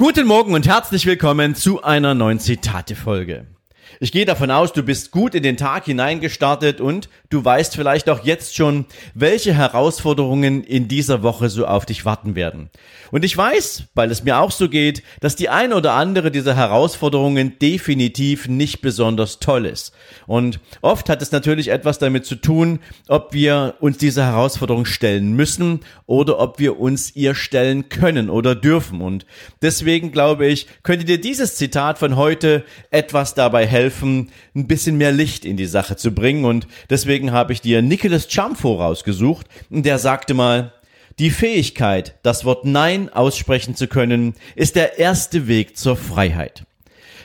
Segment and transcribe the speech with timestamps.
[0.00, 3.46] Guten Morgen und herzlich willkommen zu einer neuen Zitate-Folge.
[3.98, 8.08] Ich gehe davon aus, du bist gut in den Tag hineingestartet und du weißt vielleicht
[8.08, 12.70] auch jetzt schon, welche Herausforderungen in dieser Woche so auf dich warten werden.
[13.10, 16.54] Und ich weiß, weil es mir auch so geht, dass die eine oder andere dieser
[16.54, 19.92] Herausforderungen definitiv nicht besonders toll ist.
[20.26, 22.78] Und oft hat es natürlich etwas damit zu tun,
[23.08, 28.54] ob wir uns dieser Herausforderung stellen müssen oder ob wir uns ihr stellen können oder
[28.54, 29.00] dürfen.
[29.00, 29.26] Und
[29.62, 34.98] deswegen glaube ich, könnte dir dieses Zitat von heute etwas dabei helfen, helfen, ein bisschen
[34.98, 36.44] mehr Licht in die Sache zu bringen.
[36.44, 39.46] Und deswegen habe ich dir Nicholas Chamfo rausgesucht.
[39.70, 40.72] Der sagte mal,
[41.18, 46.64] die Fähigkeit, das Wort Nein aussprechen zu können, ist der erste Weg zur Freiheit.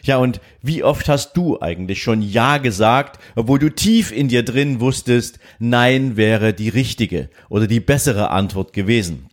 [0.03, 4.43] Ja, und wie oft hast du eigentlich schon Ja gesagt, obwohl du tief in dir
[4.43, 9.29] drin wusstest, Nein wäre die richtige oder die bessere Antwort gewesen?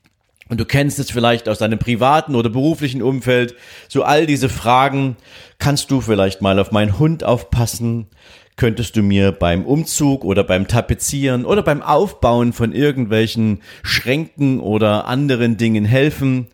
[0.53, 3.55] Und du kennst es vielleicht aus deinem privaten oder beruflichen Umfeld,
[3.89, 5.17] so all diese Fragen.
[5.59, 8.09] Kannst du vielleicht mal auf meinen Hund aufpassen?
[8.57, 15.07] Könntest du mir beim Umzug oder beim Tapezieren oder beim Aufbauen von irgendwelchen Schränken oder
[15.07, 16.49] anderen Dingen helfen?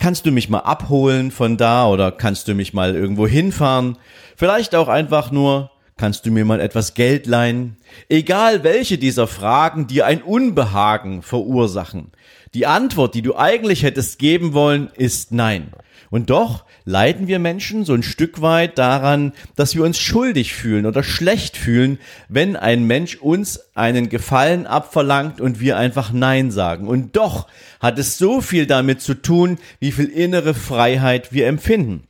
[0.00, 3.98] Kannst du mich mal abholen von da oder kannst du mich mal irgendwo hinfahren?
[4.34, 7.76] Vielleicht auch einfach nur, kannst du mir mal etwas Geld leihen?
[8.08, 12.12] Egal welche dieser Fragen dir ein Unbehagen verursachen.
[12.54, 15.72] Die Antwort, die du eigentlich hättest geben wollen, ist nein.
[16.10, 20.86] Und doch leiden wir Menschen so ein Stück weit daran, dass wir uns schuldig fühlen
[20.86, 21.98] oder schlecht fühlen,
[22.28, 26.86] wenn ein Mensch uns einen Gefallen abverlangt und wir einfach Nein sagen.
[26.86, 27.48] Und doch
[27.80, 32.04] hat es so viel damit zu tun, wie viel innere Freiheit wir empfinden.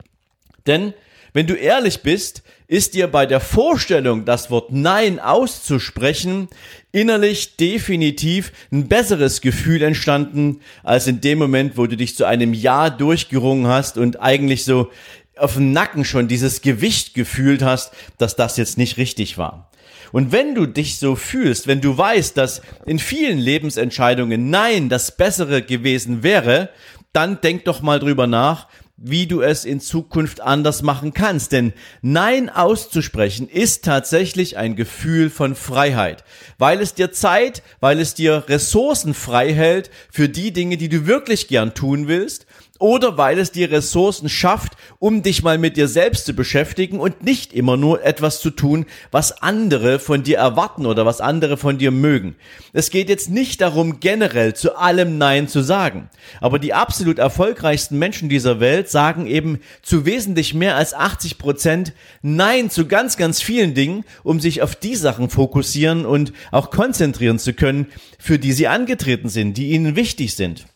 [0.67, 0.93] Denn
[1.35, 6.49] wenn du ehrlich bist, ist dir bei der Vorstellung, das Wort Nein auszusprechen,
[6.93, 12.55] innerlich definitiv ein besseres Gefühl entstanden, als in dem Moment, wo du dich zu einem
[12.55, 14.91] Ja durchgerungen hast und eigentlich so
[15.37, 19.71] auf dem Nacken schon dieses Gewicht gefühlt hast, dass das jetzt nicht richtig war.
[20.13, 25.17] Und wenn du dich so fühlst, wenn du weißt, dass in vielen Lebensentscheidungen Nein das
[25.17, 26.71] Bessere gewesen wäre,
[27.13, 28.69] dann denk doch mal drüber nach,
[29.07, 31.53] wie du es in Zukunft anders machen kannst.
[31.53, 36.25] Denn Nein auszusprechen ist tatsächlich ein Gefühl von Freiheit,
[36.59, 41.07] weil es dir Zeit, weil es dir Ressourcen frei hält für die Dinge, die du
[41.07, 42.47] wirklich gern tun willst
[42.81, 47.23] oder weil es dir Ressourcen schafft, um dich mal mit dir selbst zu beschäftigen und
[47.23, 51.79] nicht immer nur etwas zu tun, was andere von dir erwarten oder was andere von
[51.79, 52.35] dir mögen.
[52.73, 56.11] Es geht jetzt nicht darum, generell zu allem Nein zu sagen.
[56.41, 61.93] Aber die absolut erfolgreichsten Menschen dieser Welt sagen eben zu wesentlich mehr als 80 Prozent
[62.23, 67.39] Nein zu ganz, ganz vielen Dingen, um sich auf die Sachen fokussieren und auch konzentrieren
[67.39, 67.87] zu können,
[68.19, 70.67] für die sie angetreten sind, die ihnen wichtig sind.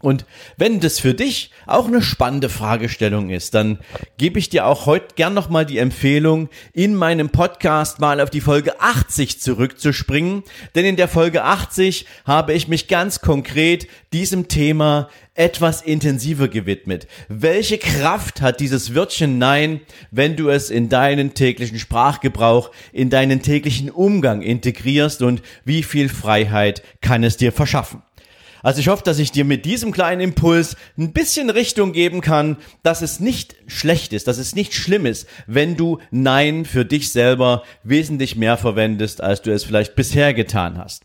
[0.00, 0.24] Und
[0.56, 3.78] wenn das für dich auch eine spannende Fragestellung ist, dann
[4.16, 8.40] gebe ich dir auch heute gern nochmal die Empfehlung, in meinem Podcast mal auf die
[8.40, 10.42] Folge 80 zurückzuspringen.
[10.74, 17.06] Denn in der Folge 80 habe ich mich ganz konkret diesem Thema etwas intensiver gewidmet.
[17.28, 23.42] Welche Kraft hat dieses Wörtchen Nein, wenn du es in deinen täglichen Sprachgebrauch, in deinen
[23.42, 28.02] täglichen Umgang integrierst und wie viel Freiheit kann es dir verschaffen?
[28.62, 32.56] Also ich hoffe, dass ich dir mit diesem kleinen Impuls ein bisschen Richtung geben kann,
[32.82, 37.12] dass es nicht schlecht ist, dass es nicht schlimm ist, wenn du Nein für dich
[37.12, 41.02] selber wesentlich mehr verwendest, als du es vielleicht bisher getan hast.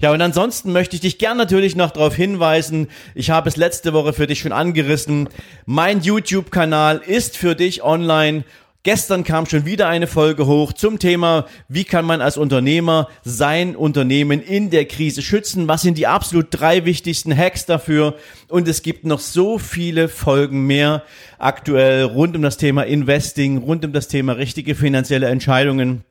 [0.00, 3.92] Ja, und ansonsten möchte ich dich gern natürlich noch darauf hinweisen, ich habe es letzte
[3.92, 5.28] Woche für dich schon angerissen,
[5.66, 8.44] mein YouTube-Kanal ist für dich online
[8.90, 13.76] Gestern kam schon wieder eine Folge hoch zum Thema, wie kann man als Unternehmer sein
[13.76, 15.68] Unternehmen in der Krise schützen?
[15.68, 18.14] Was sind die absolut drei wichtigsten Hacks dafür?
[18.48, 21.02] Und es gibt noch so viele Folgen mehr
[21.36, 26.02] aktuell rund um das Thema Investing, rund um das Thema richtige finanzielle Entscheidungen.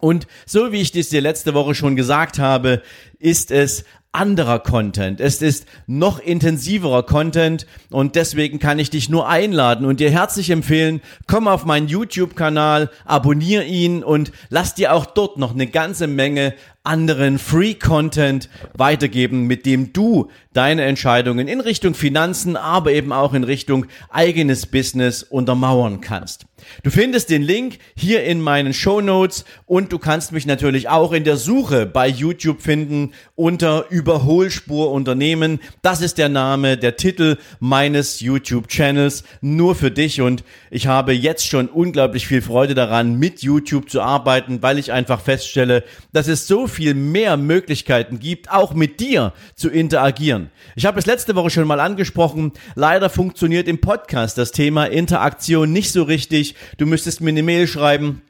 [0.00, 2.80] Und so wie ich das dir letzte Woche schon gesagt habe,
[3.22, 5.20] ist es anderer Content.
[5.20, 10.50] Es ist noch intensiverer Content und deswegen kann ich dich nur einladen und dir herzlich
[10.50, 16.08] empfehlen, komm auf meinen YouTube-Kanal, abonniere ihn und lass dir auch dort noch eine ganze
[16.08, 16.52] Menge
[16.84, 23.34] anderen Free Content weitergeben, mit dem du deine Entscheidungen in Richtung Finanzen, aber eben auch
[23.34, 26.46] in Richtung eigenes Business untermauern kannst.
[26.82, 31.12] Du findest den Link hier in meinen Show Notes und du kannst mich natürlich auch
[31.12, 35.60] in der Suche bei YouTube finden unter Überholspur Unternehmen.
[35.82, 41.12] Das ist der Name, der Titel meines YouTube Channels nur für dich und ich habe
[41.12, 46.28] jetzt schon unglaublich viel Freude daran, mit YouTube zu arbeiten, weil ich einfach feststelle, dass
[46.28, 50.50] es so viel mehr Möglichkeiten gibt, auch mit dir zu interagieren.
[50.76, 52.52] Ich habe es letzte Woche schon mal angesprochen.
[52.74, 56.54] Leider funktioniert im Podcast das Thema Interaktion nicht so richtig.
[56.78, 58.22] Du müsstest mir eine Mail schreiben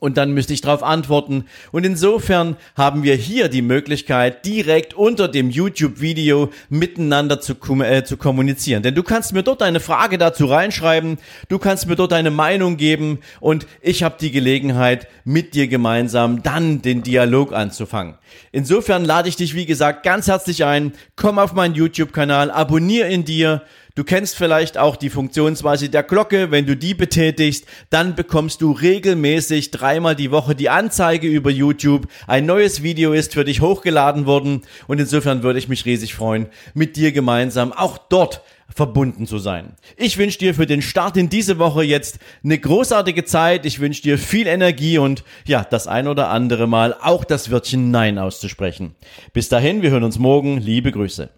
[0.00, 1.44] und dann müsste ich darauf antworten.
[1.72, 8.16] Und insofern haben wir hier die Möglichkeit, direkt unter dem YouTube-Video miteinander zu, äh, zu
[8.16, 8.82] kommunizieren.
[8.82, 12.76] Denn du kannst mir dort eine Frage dazu reinschreiben, du kannst mir dort deine Meinung
[12.76, 18.14] geben und ich habe die Gelegenheit, mit dir gemeinsam dann den Dialog anzufangen.
[18.52, 20.92] Insofern lade ich dich, wie gesagt, ganz herzlich ein.
[21.16, 23.62] Komm auf meinen YouTube-Kanal, abonniere ihn dir
[23.96, 26.50] Du kennst vielleicht auch die Funktionsweise der Glocke.
[26.50, 32.06] Wenn du die betätigst, dann bekommst du regelmäßig dreimal die Woche die Anzeige über YouTube.
[32.26, 36.48] Ein neues Video ist für dich hochgeladen worden und insofern würde ich mich riesig freuen,
[36.74, 39.76] mit dir gemeinsam auch dort verbunden zu sein.
[39.96, 43.64] Ich wünsche dir für den Start in diese Woche jetzt eine großartige Zeit.
[43.64, 47.90] Ich wünsche dir viel Energie und ja, das ein oder andere Mal auch das Wörtchen
[47.92, 48.94] Nein auszusprechen.
[49.32, 50.58] Bis dahin, wir hören uns morgen.
[50.58, 51.30] Liebe Grüße.